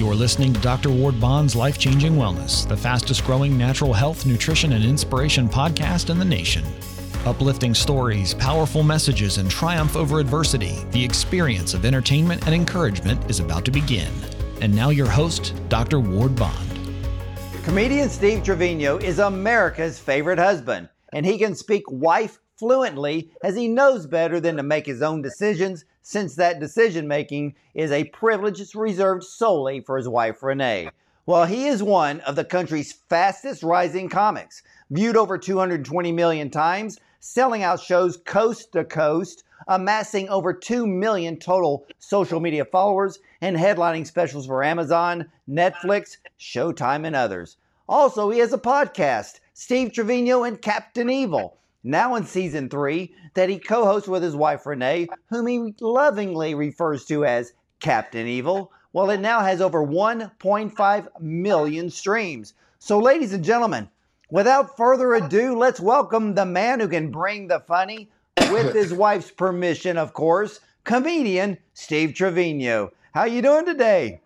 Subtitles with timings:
[0.00, 0.88] You're listening to Dr.
[0.88, 6.18] Ward Bond's Life Changing Wellness, the fastest growing natural health, nutrition, and inspiration podcast in
[6.18, 6.64] the nation.
[7.26, 13.40] Uplifting stories, powerful messages, and triumph over adversity, the experience of entertainment and encouragement is
[13.40, 14.10] about to begin.
[14.62, 16.00] And now, your host, Dr.
[16.00, 16.70] Ward Bond.
[17.62, 23.68] Comedian Steve Trevino is America's favorite husband, and he can speak wife fluently as he
[23.68, 28.74] knows better than to make his own decisions, since that decision making is a privilege
[28.74, 30.90] reserved solely for his wife Renee.
[31.26, 36.98] Well, he is one of the country's fastest rising comics, viewed over 220 million times,
[37.20, 43.56] selling out shows coast to coast, amassing over 2 million total social media followers, and
[43.56, 47.58] headlining specials for Amazon, Netflix, Showtime, and others.
[47.88, 53.48] Also, he has a podcast, Steve Trevino and Captain Evil, now in season three, that
[53.48, 58.72] he co hosts with his wife Renee, whom he lovingly refers to as Captain Evil.
[58.92, 62.54] Well, it now has over 1.5 million streams.
[62.78, 63.88] So, ladies and gentlemen,
[64.30, 68.10] without further ado, let's welcome the man who can bring the funny,
[68.50, 72.90] with his wife's permission, of course, comedian Steve Trevino.
[73.12, 74.20] How are you doing today?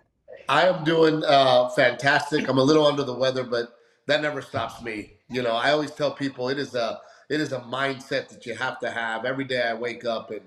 [0.48, 2.48] I am doing uh, fantastic.
[2.48, 3.74] I'm a little under the weather, but
[4.06, 5.14] that never stops me.
[5.28, 8.54] You know, I always tell people it is a it is a mindset that you
[8.54, 9.24] have to have.
[9.24, 10.42] Every day I wake up and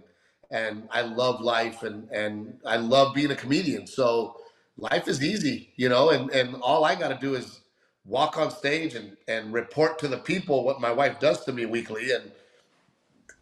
[0.50, 3.88] and I love life and and I love being a comedian.
[3.88, 4.38] So
[4.78, 7.62] life is easy, you know, and and all I got to do is
[8.06, 11.66] walk on stage and and report to the people what my wife does to me
[11.66, 12.32] weekly and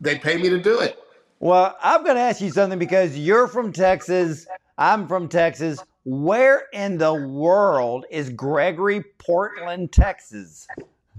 [0.02, 0.98] they pay me to do it.
[1.40, 5.84] Well, I'm going to ask you something because you're from Texas, I'm from Texas.
[6.04, 10.68] Where in the world is Gregory Portland, Texas?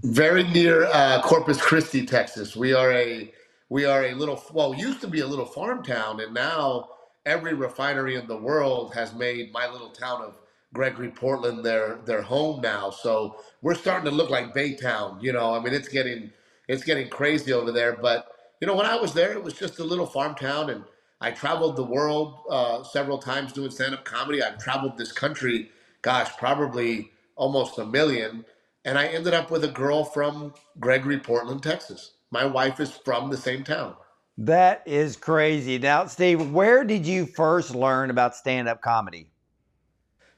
[0.03, 2.55] Very near uh, Corpus Christi, Texas.
[2.55, 3.31] We are a
[3.69, 6.89] we are a little well, used to be a little farm town, and now
[7.25, 10.39] every refinery in the world has made my little town of
[10.73, 12.89] Gregory Portland their their home now.
[12.89, 15.21] So we're starting to look like Baytown.
[15.23, 16.31] You know, I mean, it's getting
[16.67, 17.95] it's getting crazy over there.
[17.95, 18.27] But
[18.61, 20.83] you know, when I was there, it was just a little farm town, and
[21.21, 24.43] I traveled the world uh, several times doing stand up comedy.
[24.43, 25.69] I've traveled this country,
[26.01, 28.45] gosh, probably almost a million
[28.87, 32.13] and I ended up with a girl from Gregory, Portland, Texas.
[32.31, 33.95] My wife is from the same town.
[34.37, 35.77] That is crazy.
[35.77, 39.29] Now, Steve, where did you first learn about stand-up comedy?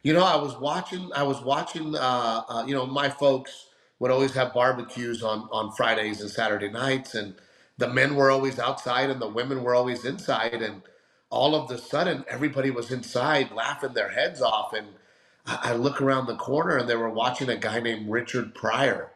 [0.02, 1.12] You know, I was watching.
[1.16, 1.96] I was watching.
[1.96, 3.68] Uh, uh, you know, my folks
[4.00, 7.36] would always have barbecues on on Fridays and Saturday nights, and
[7.78, 10.82] the men were always outside and the women were always inside, and
[11.30, 14.88] all of a sudden, everybody was inside laughing their heads off, and
[15.50, 19.12] I, look around the corner and they were watching a guy named Richard Pryor.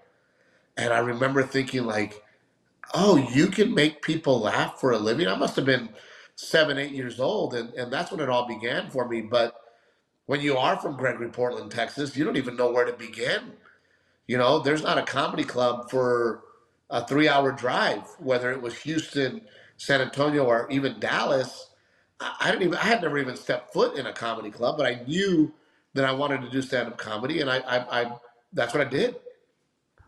[0.77, 2.21] And I remember thinking, like,
[2.93, 5.27] oh, you can make people laugh for a living?
[5.27, 5.89] I must have been
[6.35, 7.53] seven, eight years old.
[7.55, 9.21] And, and that's when it all began for me.
[9.21, 9.55] But
[10.27, 13.53] when you are from Gregory, Portland, Texas, you don't even know where to begin.
[14.27, 16.43] You know, there's not a comedy club for
[16.89, 19.41] a three hour drive, whether it was Houston,
[19.77, 21.69] San Antonio, or even Dallas.
[22.19, 24.85] I, I didn't even, I had never even stepped foot in a comedy club, but
[24.87, 25.53] I knew
[25.93, 28.11] that I wanted to do stand up comedy, and I, I, I,
[28.53, 29.15] that's what I did.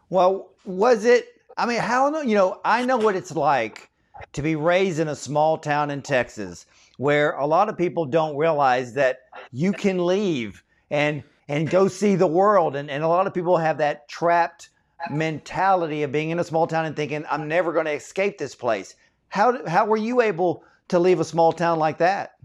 [0.09, 1.28] Well, was it?
[1.57, 2.59] I mean, how you know?
[2.66, 3.90] I know what it's like
[4.34, 6.66] to be raised in a small town in Texas,
[6.97, 9.19] where a lot of people don't realize that
[9.51, 13.57] you can leave and and go see the world, and and a lot of people
[13.57, 14.69] have that trapped
[15.09, 18.56] mentality of being in a small town and thinking, I'm never going to escape this
[18.56, 18.95] place.
[19.29, 22.35] How how were you able to leave a small town like that?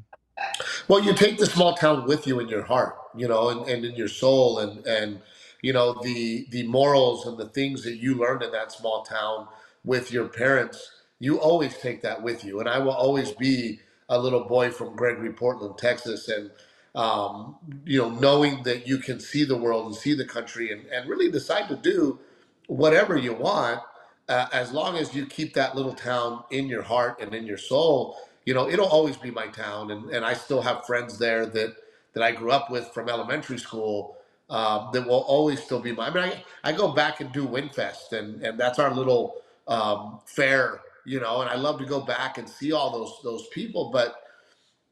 [0.89, 3.85] Well, you take the small town with you in your heart, you know, and, and
[3.87, 5.21] in your soul, and and
[5.63, 9.49] you know the the morals and the things that you learned in that small town
[9.85, 10.93] with your parents.
[11.21, 13.81] You always take that with you, and I will always be
[14.11, 16.51] a little boy from Gregory, Portland, Texas, and
[16.95, 17.57] um,
[17.87, 21.11] you know, knowing that you can see the world and see the country, and and
[21.11, 22.21] really decide to do
[22.69, 23.81] whatever you want,
[24.29, 27.59] uh, as long as you keep that little town in your heart and in your
[27.59, 31.47] soul you know, it'll always be my town, and, and I still have friends there
[31.47, 31.77] that
[32.15, 34.17] that I grew up with from elementary school
[34.49, 36.09] um, that will always still be my.
[36.09, 39.37] I mean, I, I go back and do Windfest, and and that's our little
[39.69, 43.47] um, fair, you know, and I love to go back and see all those those
[43.49, 44.17] people, but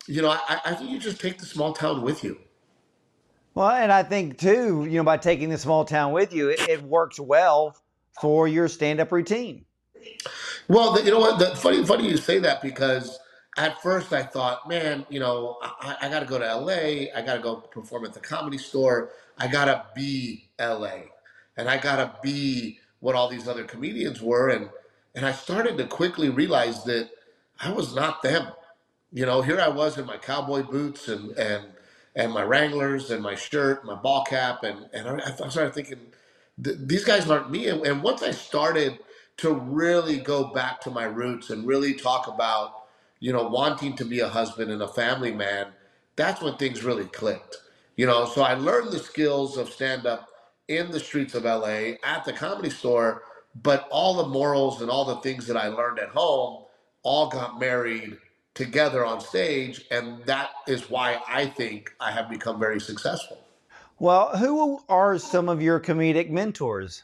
[0.07, 2.39] you know, I, I think you just take the small town with you.
[3.55, 6.61] Well, and I think too, you know, by taking the small town with you, it,
[6.69, 7.77] it works well
[8.21, 9.65] for your stand-up routine.
[10.69, 11.39] Well, the, you know what?
[11.39, 13.19] The, funny, funny you say that because
[13.59, 17.09] at first I thought, man, you know, I, I got to go to LA.
[17.17, 19.11] I got to go perform at the comedy store.
[19.39, 21.01] I got to be LA.
[21.59, 24.51] And I got to be what all these other comedians were.
[24.51, 24.71] And,
[25.17, 27.11] and I started to quickly realize that
[27.61, 28.49] I was not them.
[29.13, 31.67] You know, here I was in my cowboy boots and, and,
[32.17, 36.01] and my Wranglers and my shirt, my ball cap, and and I, I started thinking,
[36.59, 37.69] these guys aren't me.
[37.69, 39.01] And, and once I started
[39.39, 42.73] to really go back to my roots and really talk about,
[43.21, 45.69] you know, wanting to be a husband and a family man,
[46.17, 47.57] that's when things really clicked.
[47.97, 50.29] You know, so I learned the skills of stand up
[50.69, 53.23] in the streets of LA at the comedy store,
[53.63, 56.65] but all the morals and all the things that I learned at home
[57.03, 58.19] all got married
[58.55, 59.85] together on stage.
[59.91, 63.39] And that is why I think I have become very successful.
[63.99, 67.03] Well, who are some of your comedic mentors?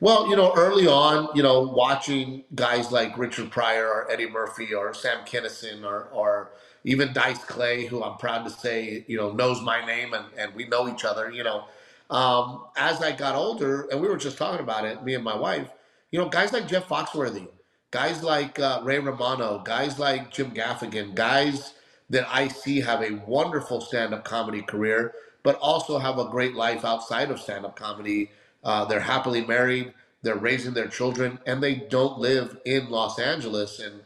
[0.00, 4.72] Well, you know, early on, you know, watching guys like Richard Pryor or Eddie Murphy
[4.72, 6.52] or Sam Kinison or, or
[6.84, 10.54] even Dice Clay, who I'm proud to say, you know, knows my name and, and
[10.54, 11.64] we know each other, you know.
[12.10, 15.36] Um, as I got older, and we were just talking about it, me and my
[15.36, 15.68] wife,
[16.12, 17.48] you know, guys like Jeff Foxworthy,
[17.90, 21.74] guys like uh, Ray Romano, guys like Jim Gaffigan, guys
[22.08, 25.12] that I see have a wonderful stand up comedy career,
[25.42, 28.30] but also have a great life outside of stand up comedy.
[28.64, 33.80] Uh, they're happily married, they're raising their children, and they don't live in Los Angeles.
[33.80, 34.02] And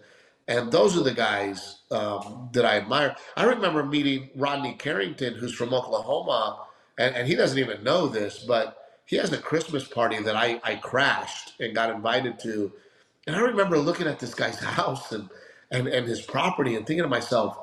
[0.49, 3.17] and those are the guys um, that I admire.
[3.37, 6.61] I remember meeting Rodney Carrington, who's from Oklahoma,
[6.99, 10.61] and, and he doesn't even know this, but he has a Christmas party that I,
[10.65, 12.73] I crashed and got invited to
[13.27, 15.31] and I remember looking at this guy's house and,
[15.71, 17.59] and, and his property and thinking to myself,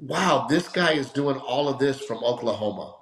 [0.00, 2.94] wow, this guy is doing all of this from Oklahoma.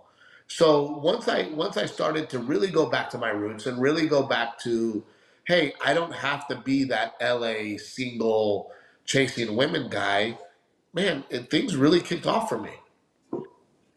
[0.46, 4.06] So once I once I started to really go back to my roots and really
[4.06, 5.02] go back to,
[5.44, 8.70] hey, I don't have to be that LA single
[9.04, 10.38] chasing women guy,
[10.92, 12.70] man, it, things really kicked off for me.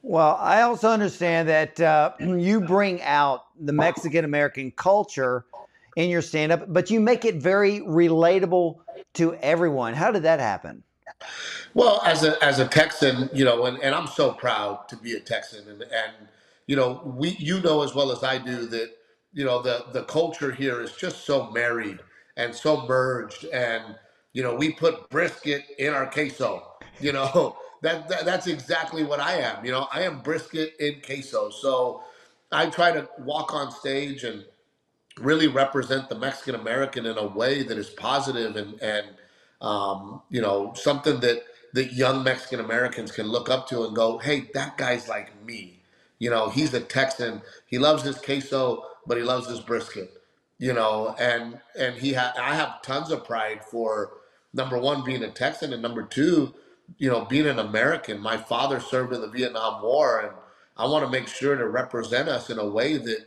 [0.02, 5.46] Well, I also understand that uh, you bring out the Mexican American culture
[5.96, 8.78] in your stand up, but you make it very relatable
[9.16, 9.94] to everyone.
[9.94, 10.84] How did that happen?
[11.74, 15.14] Well, as a as a Texan, you know, and, and I'm so proud to be
[15.14, 16.28] a Texan and and
[16.68, 18.92] you know, we you know as well as I do that,
[19.34, 22.00] you know, the the culture here is just so married
[22.38, 23.96] and so merged and
[24.34, 26.74] you know, we put brisket in our queso.
[27.00, 29.66] You know, that, that that's exactly what I am.
[29.66, 31.50] You know, I am brisket in queso.
[31.50, 32.04] So
[32.52, 34.46] I try to walk on stage and
[35.20, 39.08] really represent the Mexican American in a way that is positive and and
[39.62, 41.44] um, you know something that
[41.74, 45.77] that young Mexican Americans can look up to and go, hey, that guy's like me.
[46.20, 47.42] You know, he's a Texan.
[47.68, 50.12] He loves his queso, but he loves his brisket.
[50.60, 54.12] You know, and and he ha- I have tons of pride for
[54.54, 56.54] number one being a Texan and number two,
[56.98, 58.20] you know, being an American.
[58.22, 60.34] My father served in the Vietnam War, and
[60.78, 63.20] I want to make sure to represent us in a way that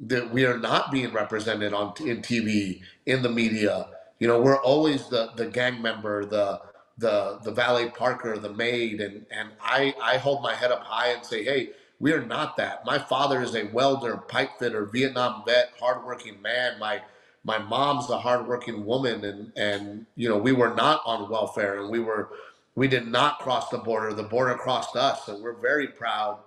[0.00, 3.88] that we are not being represented on in TV in the media.
[4.20, 6.60] You know, we're always the the gang member, the
[6.98, 11.08] the the valet parker, the maid, and and I I hold my head up high
[11.12, 12.84] and say, hey, we are not that.
[12.86, 16.78] My father is a welder, pipe fitter, Vietnam vet, hardworking man.
[16.80, 17.02] My
[17.44, 21.90] my mom's a hardworking woman, and and you know we were not on welfare, and
[21.90, 22.30] we were
[22.74, 24.14] we did not cross the border.
[24.14, 26.38] The border crossed us, and we're very proud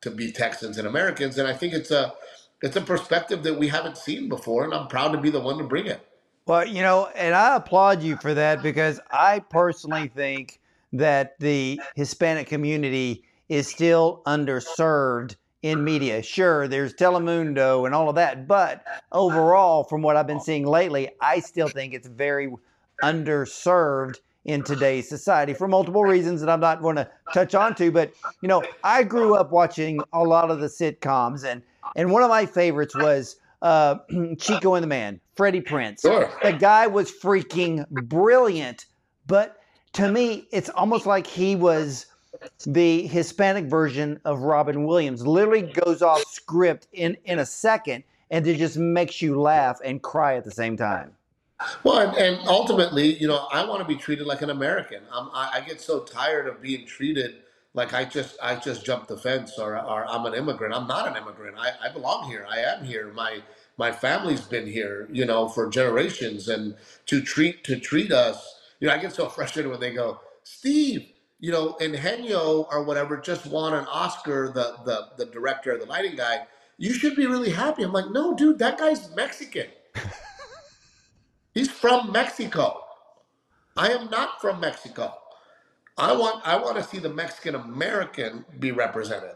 [0.00, 1.38] to be Texans and Americans.
[1.38, 2.14] And I think it's a
[2.62, 5.58] it's a perspective that we haven't seen before, and I'm proud to be the one
[5.58, 6.00] to bring it.
[6.46, 10.58] Well, you know, and I applaud you for that because I personally think
[10.92, 16.22] that the Hispanic community is still underserved in media.
[16.22, 18.82] Sure, there's Telemundo and all of that, but
[19.12, 22.50] overall, from what I've been seeing lately, I still think it's very
[23.02, 27.92] underserved in today's society for multiple reasons that I'm not going to touch on to.
[27.92, 31.62] But, you know, I grew up watching a lot of the sitcoms and
[31.94, 33.96] and one of my favorites was uh,
[34.38, 36.00] Chico and the Man, Freddie Prinze.
[36.00, 36.30] Sure.
[36.42, 38.86] The guy was freaking brilliant,
[39.26, 39.58] but
[39.92, 42.06] to me, it's almost like he was
[42.66, 45.26] the Hispanic version of Robin Williams.
[45.26, 50.02] Literally goes off script in in a second, and it just makes you laugh and
[50.02, 51.12] cry at the same time.
[51.84, 55.02] Well, and, and ultimately, you know, I want to be treated like an American.
[55.12, 57.36] I, I get so tired of being treated
[57.74, 60.74] like I just I just jumped the fence or, or I'm an immigrant.
[60.74, 61.56] I'm not an immigrant.
[61.58, 62.46] I, I belong here.
[62.50, 63.12] I am here.
[63.14, 63.42] My
[63.78, 66.48] my family's been here, you know, for generations.
[66.48, 66.74] And
[67.06, 71.11] to treat to treat us, you know, I get so frustrated when they go, Steve,
[71.42, 75.80] you know, and Henyo or whatever just won an Oscar, the the the director, of
[75.80, 76.46] the lighting guy.
[76.78, 77.82] You should be really happy.
[77.82, 79.66] I'm like, no, dude, that guy's Mexican.
[81.54, 82.84] He's from Mexico.
[83.76, 85.14] I am not from Mexico.
[85.98, 89.34] I want I want to see the Mexican American be represented,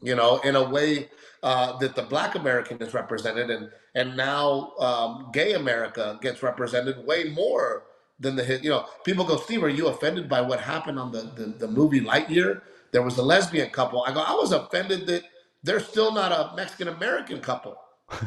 [0.00, 1.10] you know, in a way
[1.42, 7.06] uh, that the Black American is represented, and and now um, Gay America gets represented
[7.06, 7.84] way more
[8.20, 8.86] than the hit, you know.
[9.04, 12.62] People go, Steve, are you offended by what happened on the the, the movie Lightyear?
[12.92, 14.04] there was a lesbian couple.
[14.04, 15.24] I go, I was offended that
[15.62, 17.76] they're still not a Mexican American couple.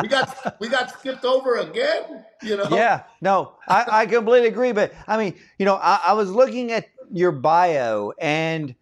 [0.00, 2.24] we got we got skipped over again.
[2.42, 2.66] You know.
[2.70, 3.02] Yeah.
[3.20, 4.72] No, I, I completely agree.
[4.72, 8.74] But I mean, you know, I, I was looking at your bio and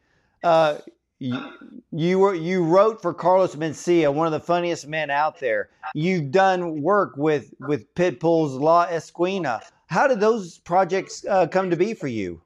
[0.44, 0.78] uh,
[1.20, 1.38] you,
[1.92, 5.68] you were you wrote for Carlos Mencia, one of the funniest men out there.
[5.94, 9.60] You've done work with with Pitbull's La Esquina.
[9.88, 12.40] How did those projects uh, come to be for you?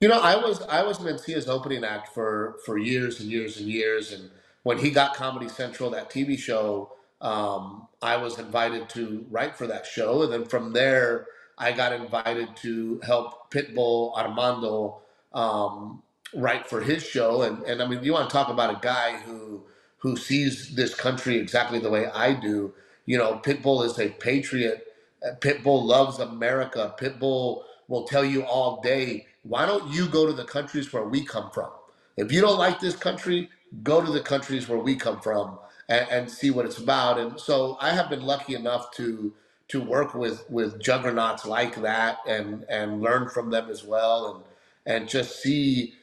[0.00, 3.68] You know, I was I was Mencia's opening act for for years and years and
[3.68, 4.28] years, and
[4.64, 9.68] when he got Comedy Central, that TV show, um, I was invited to write for
[9.68, 11.26] that show, and then from there,
[11.56, 15.02] I got invited to help Pitbull Armando
[15.32, 16.02] um,
[16.34, 17.42] write for his show.
[17.42, 19.62] And and I mean, you want to talk about a guy who
[19.98, 22.72] who sees this country exactly the way I do.
[23.06, 24.86] You know, Pitbull is a patriot.
[25.26, 26.94] Uh, Pitbull loves America.
[26.98, 31.24] Pitbull will tell you all day, why don't you go to the countries where we
[31.24, 31.70] come from?
[32.16, 33.50] If you don't like this country,
[33.82, 35.58] go to the countries where we come from
[35.88, 37.18] and, and see what it's about.
[37.18, 39.32] And so I have been lucky enough to
[39.68, 44.44] to work with with juggernauts like that and and learn from them as well
[44.86, 45.94] and and just see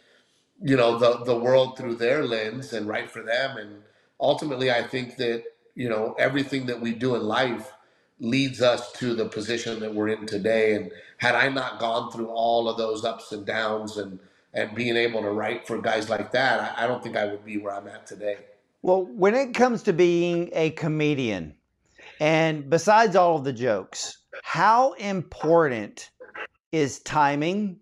[0.62, 3.58] you know the the world through their lens and write for them.
[3.58, 3.82] And
[4.20, 5.44] ultimately i think that
[5.76, 7.72] you know everything that we do in life
[8.20, 10.76] leads us to the position that we're in today.
[10.76, 14.20] And had i not gone through all of those ups and downs and
[14.54, 17.46] and being able to write for guys like that, I, I don't think I would
[17.46, 18.38] be where I'm at today.
[18.82, 21.56] Well, when it comes to being a comedian,
[22.20, 26.10] and besides all of the jokes, how important
[26.72, 27.80] is timing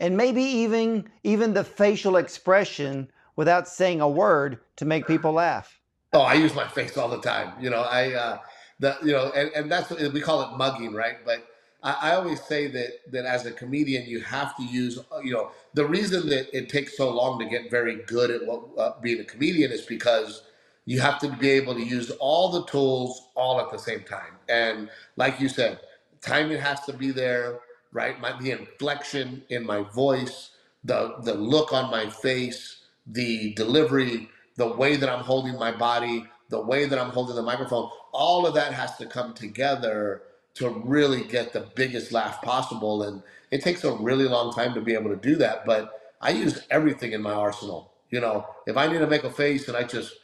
[0.00, 5.80] and maybe even even the facial expression without saying a word to make people laugh?
[6.12, 7.52] Oh, I use my face all the time.
[7.60, 8.38] You know, I uh
[8.80, 11.16] the you know, and, and that's what we call it mugging, right?
[11.24, 11.46] But
[11.82, 15.50] I, I always say that that as a comedian, you have to use you know
[15.74, 19.20] the reason that it takes so long to get very good at what uh, being
[19.20, 20.42] a comedian is because
[20.86, 24.32] you have to be able to use all the tools all at the same time.
[24.48, 25.80] And like you said,
[26.22, 27.60] timing has to be there,
[27.92, 28.20] right?
[28.20, 30.50] My, the inflection in my voice,
[30.84, 36.26] the the look on my face, the delivery, the way that I'm holding my body,
[36.50, 40.22] the way that I'm holding the microphone, all of that has to come together
[40.54, 43.02] to really get the biggest laugh possible.
[43.04, 45.66] And it takes a really long time to be able to do that.
[45.66, 47.92] But I use everything in my arsenal.
[48.10, 50.14] You know, if I need to make a face and I just,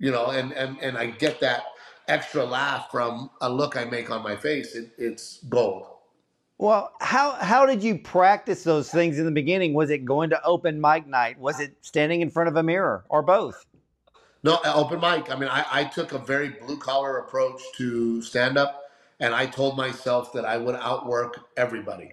[0.00, 1.64] you know, and and and I get that
[2.08, 5.88] extra laugh from a look I make on my face, it, it's gold.
[6.58, 9.74] Well, how how did you practice those things in the beginning?
[9.74, 11.38] Was it going to open mic night?
[11.38, 13.64] Was it standing in front of a mirror, or both?
[14.42, 15.30] No, open mic.
[15.30, 18.84] I mean, I, I took a very blue collar approach to stand up
[19.20, 22.12] and I told myself that I would outwork everybody.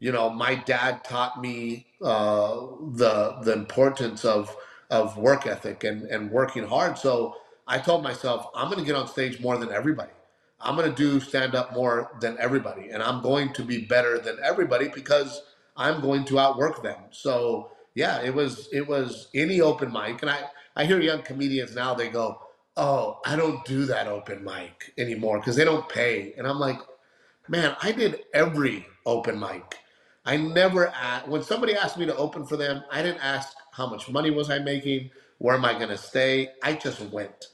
[0.00, 2.56] You know, my dad taught me uh,
[2.94, 4.54] the the importance of
[4.90, 6.98] of work ethic and and working hard.
[6.98, 10.12] So I told myself I'm going to get on stage more than everybody.
[10.60, 14.18] I'm going to do stand up more than everybody, and I'm going to be better
[14.18, 15.42] than everybody because
[15.76, 16.98] I'm going to outwork them.
[17.10, 20.40] So yeah, it was it was any open mic, and I
[20.76, 22.40] I hear young comedians now they go,
[22.76, 26.34] oh, I don't do that open mic anymore because they don't pay.
[26.38, 26.78] And I'm like,
[27.48, 29.78] man, I did every open mic.
[30.26, 33.88] I never asked, when somebody asked me to open for them, I didn't ask how
[33.88, 36.50] much money was I making, where am I going to stay.
[36.62, 37.46] I just went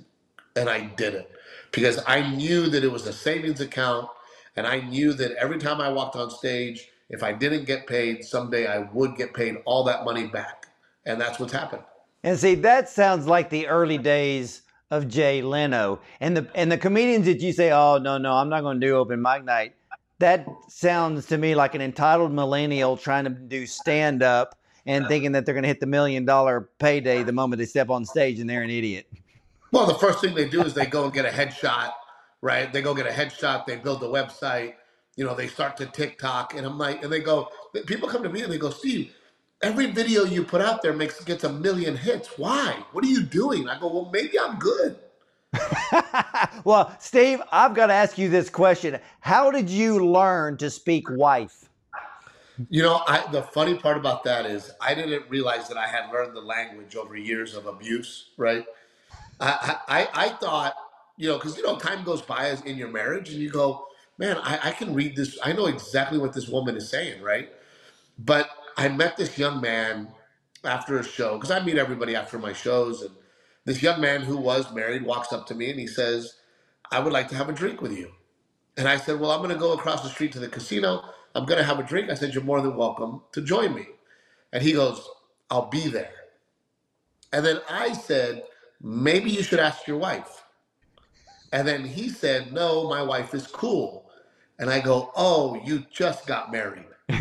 [0.56, 1.30] and I did it
[1.75, 4.09] because I knew that it was a savings account
[4.57, 8.25] and I knew that every time I walked on stage, if I didn't get paid,
[8.25, 10.66] someday I would get paid all that money back.
[11.07, 11.83] And that's what's happened.
[12.23, 16.00] And see, that sounds like the early days of Jay Leno.
[16.21, 18.87] And the and the comedians that you say, oh no, no, I'm not going to
[18.87, 19.75] do open mic night.
[20.21, 25.33] That sounds to me like an entitled millennial trying to do stand up and thinking
[25.33, 28.38] that they're going to hit the million dollar payday the moment they step on stage
[28.38, 29.07] and they're an idiot.
[29.75, 31.90] Well, the first thing they do is they go and get a headshot,
[32.43, 32.73] right?
[32.73, 34.75] They go get a headshot, they build a website,
[35.16, 37.49] you know, they start to TikTok, and I'm like, and they go,
[37.87, 39.12] people come to me and they go, Steve,
[39.64, 42.38] every video you put out there makes gets a million hits.
[42.38, 42.85] Why?
[42.93, 43.69] What are you doing?
[43.69, 44.97] I go, well, maybe I'm good.
[46.64, 49.00] well, Steve, I've got to ask you this question.
[49.19, 51.69] How did you learn to speak wife?
[52.71, 56.12] You know, I, the funny part about that is I didn't realize that I had
[56.12, 58.64] learned the language over years of abuse, right?
[59.41, 60.75] I, I, I thought,
[61.17, 63.87] you know, because, you know, time goes by as in your marriage and you go,
[64.19, 65.38] man, I, I can read this.
[65.45, 67.50] I know exactly what this woman is saying, right?
[68.19, 70.09] But I met this young man
[70.64, 73.12] after a show because I meet everybody after my shows, and
[73.64, 76.35] this young man who was married walks up to me and he says,
[76.93, 78.12] "I would like to have a drink with you."
[78.76, 81.05] And I said, "Well, I'm going to go across the street to the casino.
[81.35, 83.87] I'm going to have a drink." I said, "You're more than welcome to join me."
[84.53, 85.07] And he goes,
[85.50, 86.12] I'll be there.
[87.33, 88.45] And then I said,
[88.85, 90.45] maybe you should ask your wife.
[91.53, 94.11] And then he said, no, my wife is cool.
[94.59, 96.87] And I go, oh, you just got married.
[97.09, 97.19] he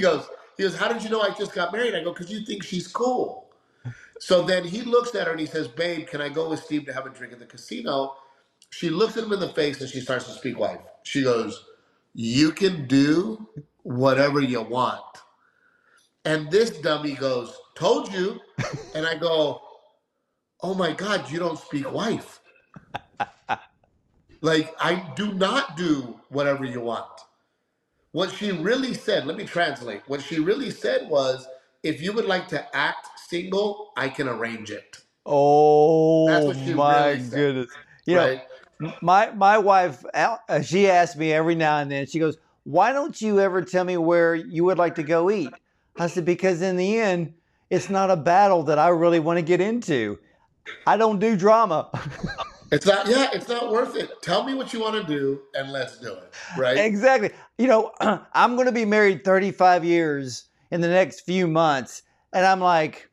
[0.00, 1.94] goes, he goes, how did you know I just got married?
[1.94, 3.48] I go, because you think she's cool.
[4.20, 6.86] So then he looks at her and he says, babe, can I go with Steve
[6.86, 8.16] to have a drink at the casino?
[8.70, 10.80] She looks at him in the face and she starts to speak wife.
[11.04, 11.64] She goes,
[12.14, 13.48] you can do
[13.82, 15.02] whatever you want.
[16.24, 18.40] And this dummy goes, Told you.
[18.94, 19.60] And I go,
[20.62, 22.40] Oh my God, you don't speak wife.
[24.40, 27.06] Like, I do not do whatever you want.
[28.12, 30.02] What she really said, let me translate.
[30.06, 31.46] What she really said was,
[31.82, 34.98] If you would like to act single, I can arrange it.
[35.24, 37.70] Oh my really goodness!
[38.06, 38.42] You right?
[38.80, 42.06] know, my my wife, uh, she asks me every now and then.
[42.06, 45.52] She goes, "Why don't you ever tell me where you would like to go eat?"
[45.98, 47.34] I said, because in the end,
[47.70, 50.18] it's not a battle that I really want to get into.
[50.86, 51.90] I don't do drama.
[52.72, 54.10] it's not, yeah, it's not worth it.
[54.22, 56.34] Tell me what you want to do and let's do it.
[56.56, 56.78] Right.
[56.78, 57.30] Exactly.
[57.58, 57.92] You know,
[58.32, 62.02] I'm going to be married 35 years in the next few months.
[62.32, 63.08] And I'm like,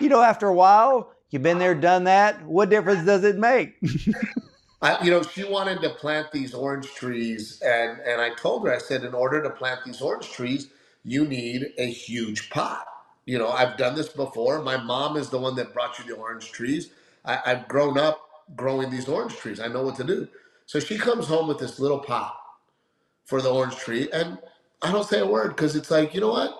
[0.00, 2.44] you know, after a while, you've been there, done that.
[2.44, 3.76] What difference does it make?
[4.82, 8.74] I, you know, she wanted to plant these orange trees, and and I told her,
[8.74, 10.68] I said, in order to plant these orange trees,
[11.04, 12.86] you need a huge pot.
[13.26, 14.62] You know, I've done this before.
[14.62, 16.90] My mom is the one that brought you the orange trees.
[17.24, 18.20] I, I've grown up
[18.56, 19.60] growing these orange trees.
[19.60, 20.28] I know what to do.
[20.66, 22.36] So she comes home with this little pot
[23.26, 24.38] for the orange tree, and
[24.82, 26.56] I don't say a word because it's like, you know what?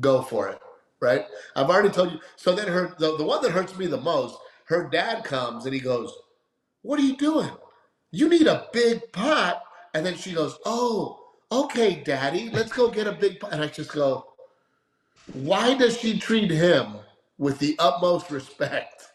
[0.00, 0.60] Go for it,
[1.00, 1.26] right?
[1.56, 2.20] I've already told you.
[2.36, 5.74] So then her, the, the one that hurts me the most, her dad comes and
[5.74, 6.12] he goes,
[6.82, 7.50] "What are you doing?
[8.12, 9.62] You need a big pot."
[9.94, 11.17] And then she goes, "Oh,
[11.50, 13.42] okay, daddy, let's go get a big.
[13.50, 14.34] And I just go,
[15.32, 16.96] why does she treat him
[17.38, 19.12] with the utmost respect?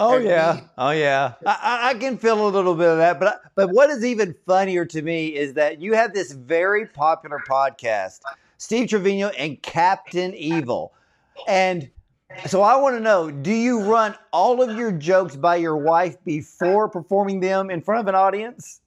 [0.00, 1.34] Oh and yeah, he, oh yeah.
[1.46, 4.84] I, I can feel a little bit of that, but but what is even funnier
[4.86, 8.20] to me is that you have this very popular podcast,
[8.58, 10.92] Steve Trevino and Captain Evil,
[11.46, 11.88] and
[12.46, 16.16] so I want to know: Do you run all of your jokes by your wife
[16.24, 18.79] before performing them in front of an audience?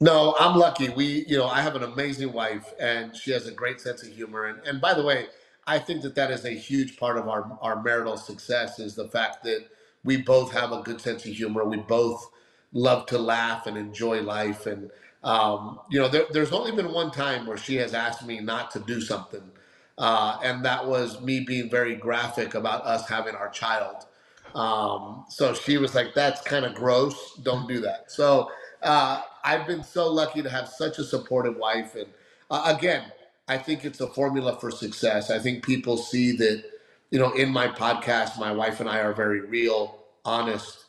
[0.00, 0.90] No, I'm lucky.
[0.90, 4.10] We, you know, I have an amazing wife, and she has a great sense of
[4.10, 4.46] humor.
[4.46, 5.26] And and by the way,
[5.66, 9.08] I think that that is a huge part of our our marital success is the
[9.08, 9.66] fact that
[10.04, 11.64] we both have a good sense of humor.
[11.64, 12.30] We both
[12.72, 14.66] love to laugh and enjoy life.
[14.66, 14.92] And
[15.24, 18.70] um, you know, there, there's only been one time where she has asked me not
[18.72, 19.50] to do something,
[19.98, 24.06] uh, and that was me being very graphic about us having our child.
[24.54, 27.34] Um, so she was like, "That's kind of gross.
[27.42, 31.94] Don't do that." So uh, I've been so lucky to have such a supportive wife.
[31.96, 32.08] And
[32.50, 33.04] uh, again,
[33.48, 35.30] I think it's a formula for success.
[35.30, 36.64] I think people see that,
[37.10, 40.86] you know, in my podcast, my wife and I are very real, honest,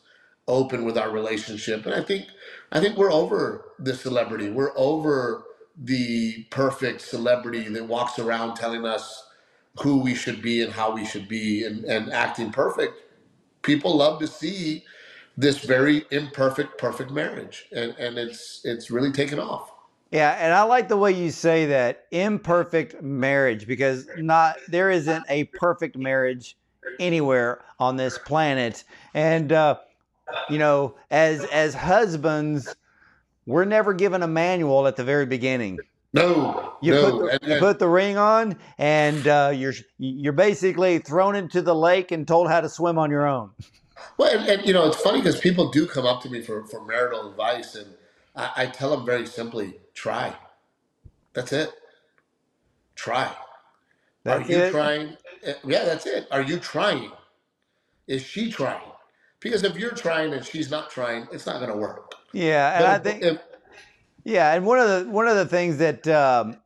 [0.48, 1.86] open with our relationship.
[1.86, 2.26] And I think,
[2.72, 4.50] I think we're over the celebrity.
[4.50, 5.44] We're over
[5.78, 9.24] the perfect celebrity that walks around telling us
[9.80, 12.94] who we should be and how we should be and, and acting perfect.
[13.62, 14.84] People love to see
[15.36, 19.72] this very imperfect, perfect marriage, and and it's it's really taken off.
[20.10, 25.24] Yeah, and I like the way you say that imperfect marriage because not there isn't
[25.28, 26.56] a perfect marriage
[26.98, 29.78] anywhere on this planet, and uh,
[30.48, 32.74] you know, as as husbands,
[33.46, 35.78] we're never given a manual at the very beginning.
[36.12, 37.02] No, you, no.
[37.02, 41.36] Put the, and, and, you put the ring on, and uh, you're you're basically thrown
[41.36, 43.50] into the lake and told how to swim on your own.
[44.16, 46.64] Well, and, and you know, it's funny because people do come up to me for,
[46.64, 47.94] for marital advice, and
[48.36, 50.34] I, I tell them very simply, try.
[51.32, 51.72] That's it.
[52.94, 53.34] Try.
[54.24, 54.70] That's Are you it?
[54.72, 55.16] trying?
[55.44, 56.26] Eh, yeah, that's it.
[56.30, 57.12] Are you trying?
[58.06, 58.82] Is she trying?
[59.40, 62.12] Because if you're trying and she's not trying, it's not going to work.
[62.32, 63.22] Yeah, and but I if, think.
[63.24, 63.42] If,
[64.24, 66.58] yeah, and one of the one of the things that, um,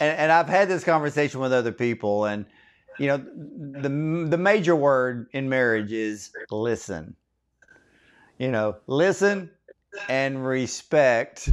[0.00, 2.46] and, and I've had this conversation with other people, and
[2.98, 3.88] you know, the
[4.28, 7.16] the major word in marriage is listen.
[8.38, 9.50] You know, listen
[10.08, 11.48] and respect,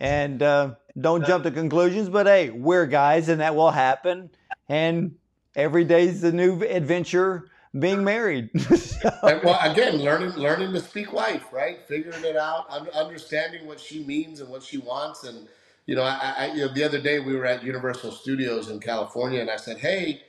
[0.00, 2.08] and uh, don't jump to conclusions.
[2.08, 4.30] But hey, we're guys, and that will happen.
[4.68, 5.16] And
[5.54, 8.50] every day's a new adventure being married.
[9.22, 11.80] well, again, learning learning to speak wife, right?
[11.86, 15.48] Figuring it out, understanding what she means and what she wants, and
[15.86, 18.78] you know, I, I you know, the other day we were at Universal Studios in
[18.78, 20.22] California, and I said, hey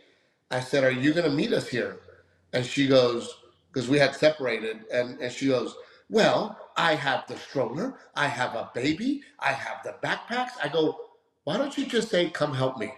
[0.53, 1.99] I said, Are you going to meet us here?
[2.53, 3.35] And she goes,
[3.73, 4.85] Because we had separated.
[4.93, 5.75] And, and she goes,
[6.09, 10.51] Well, I have the stroller, I have a baby, I have the backpacks.
[10.63, 10.97] I go,
[11.45, 12.93] Why don't you just say, Come help me?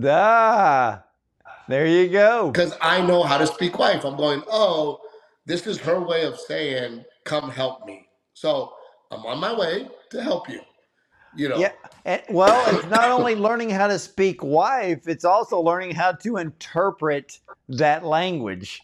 [0.00, 1.00] Da.
[1.68, 2.52] There you go.
[2.52, 4.04] Because I know how to speak wife.
[4.04, 5.00] I'm going, oh,
[5.46, 8.08] this is her way of saying, come help me.
[8.34, 8.74] So
[9.12, 10.60] I'm on my way to help you.
[11.36, 11.58] You know.
[11.58, 11.72] Yeah.
[12.04, 16.36] And, well, it's not only learning how to speak wife, it's also learning how to
[16.38, 18.80] interpret that language.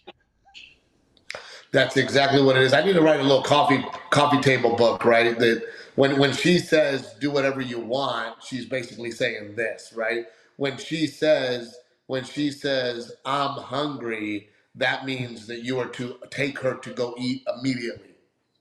[1.72, 2.72] That's exactly what it is.
[2.72, 5.37] I need to write a little coffee coffee table book, right?
[5.37, 5.64] That
[5.96, 10.26] when when she says do whatever you want, she's basically saying this, right?
[10.57, 11.76] When she says
[12.07, 17.14] when she says I'm hungry, that means that you are to take her to go
[17.18, 18.13] eat immediately.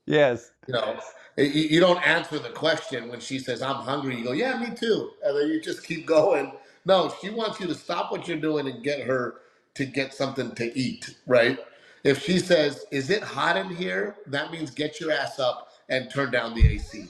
[0.06, 0.50] Yes.
[0.66, 0.98] You know,
[1.36, 4.16] you, you don't answer the question when she says I'm hungry.
[4.16, 6.52] You go, yeah, me too, and then you just keep going.
[6.84, 9.36] No, she wants you to stop what you're doing and get her
[9.74, 11.58] to get something to eat, right?
[12.04, 16.10] If she says, "Is it hot in here?" That means get your ass up and
[16.10, 17.06] turn down the AC.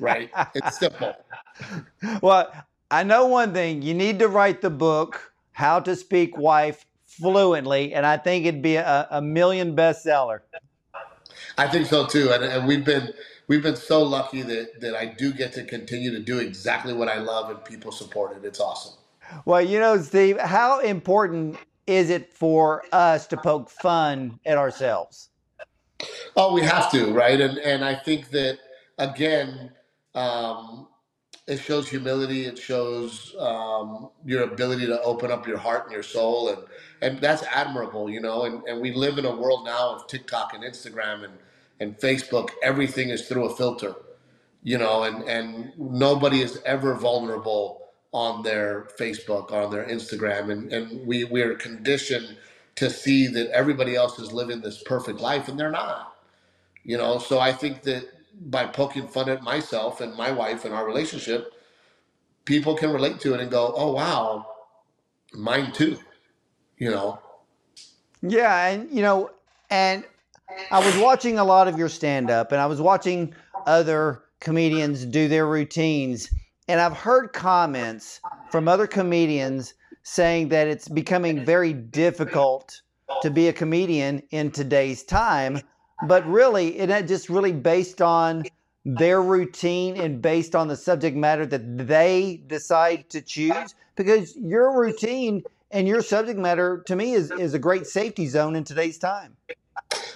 [0.00, 0.30] Right?
[0.54, 1.14] it's simple.
[2.22, 2.52] Well,
[2.88, 3.82] I know one thing.
[3.82, 8.62] You need to write the book, How to Speak Wife Fluently, and I think it'd
[8.62, 10.40] be a, a million bestseller.
[11.58, 13.12] I think so too, and, and we've been
[13.48, 17.08] we've been so lucky that that I do get to continue to do exactly what
[17.08, 18.44] I love, and people support it.
[18.44, 18.94] It's awesome.
[19.44, 25.30] Well, you know, Steve, how important is it for us to poke fun at ourselves?
[26.36, 27.40] Oh, we have to, right?
[27.40, 28.58] And and I think that
[28.98, 29.72] again,
[30.14, 30.86] um,
[31.48, 32.44] it shows humility.
[32.44, 36.62] It shows um, your ability to open up your heart and your soul, and
[37.02, 38.44] and that's admirable, you know.
[38.44, 41.32] And and we live in a world now of TikTok and Instagram and
[41.80, 42.50] and Facebook.
[42.62, 43.94] Everything is through a filter,
[44.62, 50.72] you know, and and nobody is ever vulnerable on their Facebook, on their Instagram, and,
[50.72, 52.36] and we, we are conditioned
[52.76, 56.16] to see that everybody else is living this perfect life and they're not.
[56.84, 58.04] You know, so I think that
[58.50, 61.52] by poking fun at myself and my wife and our relationship,
[62.44, 64.46] people can relate to it and go, Oh wow,
[65.34, 65.98] mine too.
[66.78, 67.18] You know.
[68.22, 69.30] Yeah, and you know,
[69.70, 70.04] and
[70.70, 73.34] I was watching a lot of your stand up and I was watching
[73.66, 76.30] other comedians do their routines
[76.68, 82.82] and I've heard comments from other comedians saying that it's becoming very difficult
[83.22, 85.60] to be a comedian in today's time.
[86.06, 88.44] But really, it just really based on
[88.84, 93.74] their routine and based on the subject matter that they decide to choose.
[93.96, 98.54] Because your routine and your subject matter, to me, is, is a great safety zone
[98.54, 99.36] in today's time.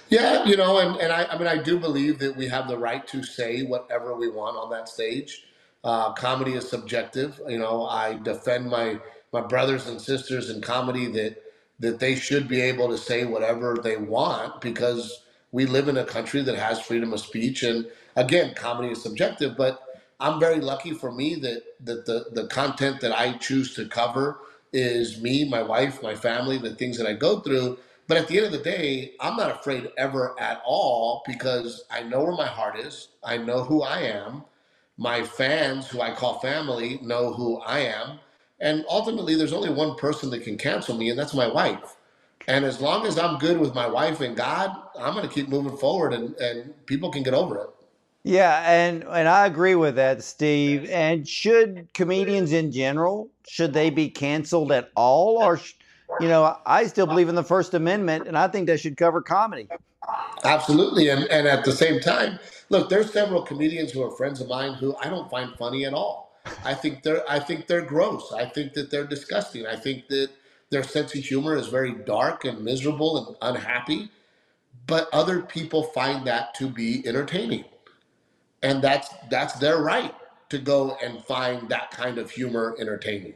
[0.09, 2.79] Yeah, you know, and, and I, I mean, I do believe that we have the
[2.79, 5.43] right to say whatever we want on that stage.
[5.83, 7.41] Uh, comedy is subjective.
[7.49, 8.99] You know, I defend my
[9.33, 11.43] my brothers and sisters in comedy that
[11.81, 15.21] that they should be able to say whatever they want because
[15.51, 17.63] we live in a country that has freedom of speech.
[17.63, 19.81] And again, comedy is subjective, but
[20.21, 24.39] I'm very lucky for me that that the the content that I choose to cover
[24.73, 27.79] is me, my wife, my family, the things that I go through.
[28.07, 32.03] But at the end of the day, I'm not afraid ever at all because I
[32.03, 33.09] know where my heart is.
[33.23, 34.43] I know who I am
[34.97, 38.19] my fans, who I call family, know who I am.
[38.59, 41.95] And ultimately, there's only one person that can cancel me, and that's my wife.
[42.47, 45.49] And as long as I'm good with my wife and God, I'm going to keep
[45.49, 47.69] moving forward, and, and people can get over it.
[48.25, 50.89] Yeah, and and I agree with that, Steve.
[50.89, 55.59] And should comedians in general should they be canceled at all, or
[56.19, 59.21] you know, I still believe in the First Amendment, and I think that should cover
[59.21, 59.67] comedy.
[60.43, 62.39] Absolutely, and and at the same time,
[62.73, 65.93] Look, there's several comedians who are friends of mine who I don't find funny at
[65.93, 66.39] all.
[66.65, 68.33] I think they're I think they're gross.
[68.33, 69.67] I think that they're disgusting.
[69.67, 70.29] I think that
[70.71, 74.09] their sense of humor is very dark and miserable and unhappy.
[74.87, 77.65] But other people find that to be entertaining.
[78.63, 80.15] And that's that's their right
[80.49, 83.35] to go and find that kind of humor entertaining.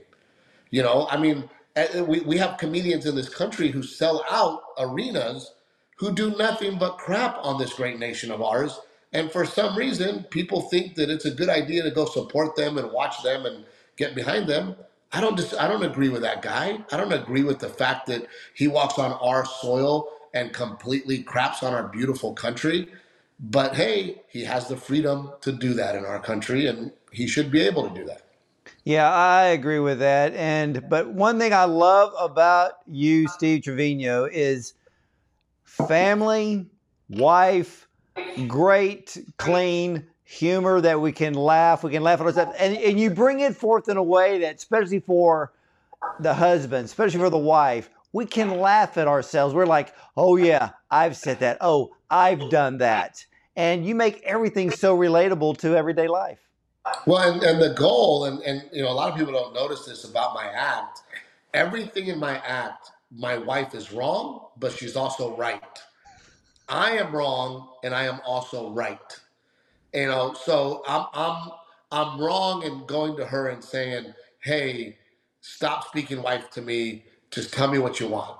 [0.72, 4.64] You know, I mean, eh, we, we have comedians in this country who sell out
[4.80, 5.54] arenas
[5.98, 8.80] who do nothing but crap on this great nation of ours
[9.14, 12.78] and for some reason, people think that it's a good idea to go support them
[12.78, 13.66] and watch them and
[13.98, 14.76] get behind them.
[15.14, 16.80] I don't just I don't agree with that guy.
[16.92, 21.64] I don't agree with the fact that he walks on our soil and completely craps
[21.64, 22.90] on our beautiful country.
[23.40, 27.52] But hey, he has the freedom to do that in our country and he should
[27.52, 28.27] be able to do that.
[28.88, 30.34] Yeah, I agree with that.
[30.34, 34.76] And but one thing I love about you, Steve Trevino, is
[35.66, 36.68] family,
[37.10, 37.90] wife,
[38.48, 41.84] great, clean humor that we can laugh.
[41.84, 42.56] We can laugh at ourselves.
[42.58, 45.52] And, and you bring it forth in a way that, especially for
[46.22, 49.54] the husband, especially for the wife, we can laugh at ourselves.
[49.54, 51.58] We're like, oh, yeah, I've said that.
[51.60, 53.26] Oh, I've done that.
[53.58, 56.47] And you make everything so relatable to everyday life.
[57.08, 59.86] Well, and, and the goal, and, and you know, a lot of people don't notice
[59.86, 61.02] this about my act,
[61.54, 65.64] everything in my act, my wife is wrong, but she's also right.
[66.70, 69.20] I am wrong and I am also right.
[69.94, 71.52] You know, so I'm I'm
[71.92, 74.98] I'm wrong in going to her and saying, "Hey,
[75.42, 77.06] stop speaking wife to me.
[77.32, 78.40] Just tell me what you want."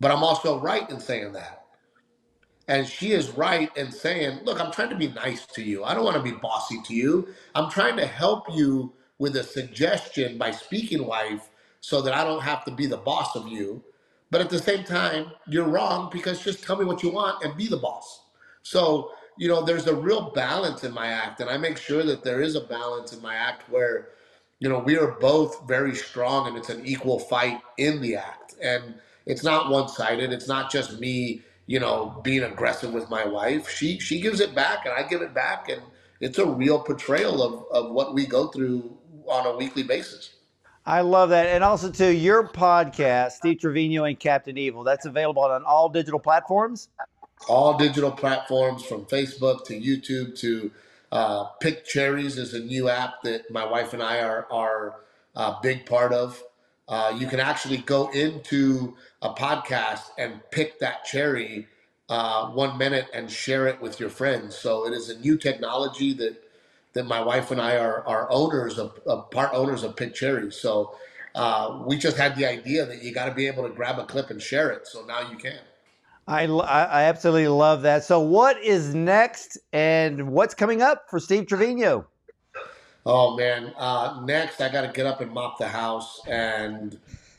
[0.00, 1.57] But I'm also right in saying that.
[2.68, 5.84] And she is right in saying, "Look, I'm trying to be nice to you.
[5.84, 7.28] I don't want to be bossy to you.
[7.56, 11.50] I'm trying to help you with a suggestion by speaking wife
[11.80, 13.84] so that I don't have to be the boss of you.
[14.30, 17.56] But at the same time, you're wrong because just tell me what you want and
[17.56, 18.22] be the boss."
[18.64, 22.24] So you know, there's a real balance in my act, and I make sure that
[22.24, 24.10] there is a balance in my act where,
[24.60, 28.56] you know, we are both very strong and it's an equal fight in the act.
[28.62, 30.32] And it's not one sided.
[30.32, 33.68] It's not just me, you know, being aggressive with my wife.
[33.68, 35.80] She she gives it back and I give it back and
[36.20, 40.30] it's a real portrayal of, of what we go through on a weekly basis.
[40.84, 41.46] I love that.
[41.46, 44.82] And also to your podcast, Steve Trevino and Captain Evil.
[44.82, 46.88] That's available on all digital platforms
[47.46, 50.70] all digital platforms from Facebook to YouTube to
[51.12, 54.96] uh, Pick Cherries is a new app that my wife and I are are
[55.36, 56.42] a big part of.
[56.88, 61.66] Uh, you can actually go into a podcast and pick that cherry
[62.08, 64.56] uh, one minute and share it with your friends.
[64.56, 66.42] So it is a new technology that
[66.94, 70.56] that my wife and I are, are owners of, of part owners of Pick Cherries.
[70.56, 70.96] So
[71.34, 74.04] uh, we just had the idea that you got to be able to grab a
[74.06, 74.86] clip and share it.
[74.86, 75.60] So now you can.
[76.26, 78.04] I, I absolutely love that.
[78.04, 82.06] So, what is next and what's coming up for Steve Trevino?
[83.08, 83.74] Oh, man.
[83.78, 86.20] Uh, next, I got to get up and mop the house.
[86.28, 86.98] And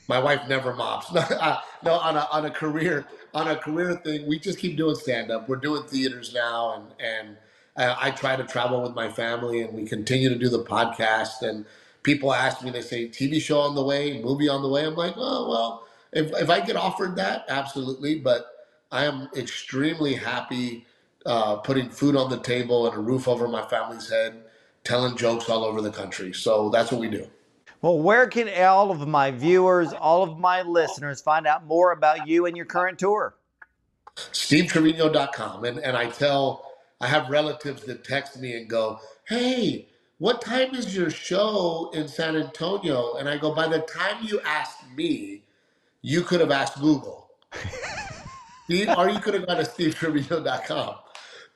[0.10, 1.13] my wife never mops.
[1.13, 4.95] no, uh, on a, on a career on a career thing, we just keep doing
[4.95, 5.49] stand up.
[5.49, 7.38] We're doing theaters now, and and
[7.77, 11.43] uh, I try to travel with my family, and we continue to do the podcast.
[11.43, 11.65] And
[12.03, 14.95] people ask me, they say, "TV show on the way, movie on the way." I'm
[14.95, 18.47] like, "Oh well, if if I get offered that, absolutely." But
[18.91, 20.88] I am extremely happy
[21.25, 24.43] uh, putting food on the table and a roof over my family's head,
[24.83, 26.33] telling jokes all over the country.
[26.33, 27.27] So that's what we do.
[27.81, 32.27] Well, where can all of my viewers, all of my listeners find out more about
[32.27, 33.35] you and your current tour?
[34.17, 35.63] SteveTrevino.com.
[35.63, 39.87] And, and I tell, I have relatives that text me and go, hey,
[40.17, 43.15] what time is your show in San Antonio?
[43.15, 45.43] And I go, by the time you asked me,
[46.01, 47.29] you could have asked Google.
[48.97, 50.95] or you could have gone to stevetrevino.com.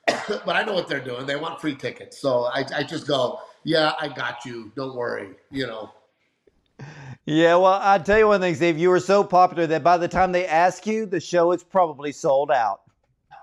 [0.45, 1.25] but I know what they're doing.
[1.25, 2.19] They want free tickets.
[2.19, 4.71] So I, I just go, yeah, I got you.
[4.75, 5.29] Don't worry.
[5.51, 5.91] You know.
[7.25, 8.77] Yeah, well, i tell you one thing, Steve.
[8.77, 12.11] You were so popular that by the time they ask you, the show is probably
[12.11, 12.81] sold out.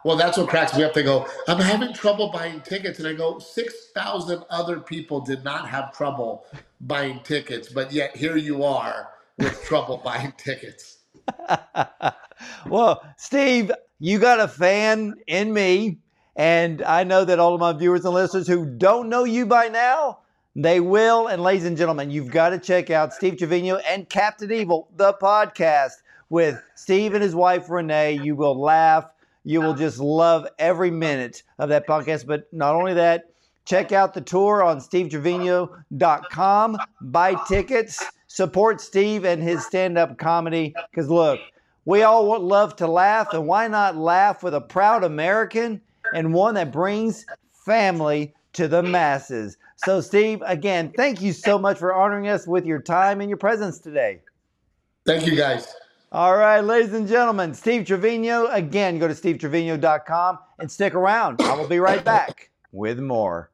[0.05, 0.95] Well, that's what cracks me up.
[0.95, 2.99] They go, I'm having trouble buying tickets.
[2.99, 6.47] And I go, 6,000 other people did not have trouble
[6.83, 10.99] buying tickets, but yet here you are with trouble buying tickets.
[12.67, 15.99] well, Steve, you got a fan in me.
[16.41, 19.69] And I know that all of my viewers and listeners who don't know you by
[19.69, 20.21] now,
[20.57, 21.27] they will.
[21.27, 25.13] And ladies and gentlemen, you've got to check out Steve Trevino and Captain Evil, the
[25.13, 25.97] podcast
[26.31, 28.21] with Steve and his wife Renee.
[28.23, 29.05] You will laugh.
[29.45, 32.27] You will just love every minute of that podcast.
[32.27, 33.25] But not only that,
[33.67, 36.79] check out the tour on stevetrevino.com.
[37.03, 38.03] Buy tickets.
[38.29, 40.75] Support Steve and his stand up comedy.
[40.91, 41.39] Because look,
[41.85, 45.83] we all love to laugh, and why not laugh with a proud American
[46.15, 47.27] and one that brings
[47.65, 49.57] family to the masses?
[49.77, 53.39] So, Steve, again, thank you so much for honoring us with your time and your
[53.39, 54.21] presence today.
[55.07, 55.75] Thank you, guys.
[56.13, 58.47] All right, ladies and gentlemen, Steve Trevino.
[58.49, 61.41] Again, go to stevetrevino.com and stick around.
[61.41, 63.51] I will be right back with more.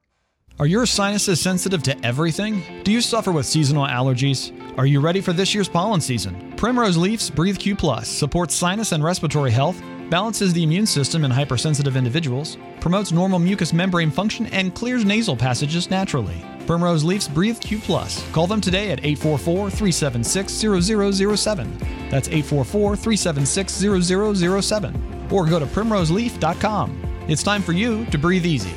[0.59, 2.63] Are your sinuses sensitive to everything?
[2.83, 4.53] Do you suffer with seasonal allergies?
[4.79, 6.55] Are you ready for this year's pollen season?
[6.57, 9.79] Primrose Leaf's Breathe Q Plus supports sinus and respiratory health,
[10.11, 15.37] balances the immune system in hypersensitive individuals, promotes normal mucous membrane function, and clears nasal
[15.37, 16.45] passages naturally.
[16.67, 18.29] Primrose Leaf's Breathe Q Plus.
[18.33, 21.79] Call them today at 844 376 0007.
[22.11, 25.29] That's 844 376 0007.
[25.31, 27.25] Or go to primroseleaf.com.
[27.29, 28.75] It's time for you to breathe easy.